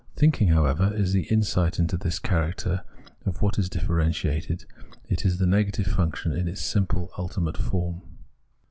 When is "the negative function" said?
5.37-6.31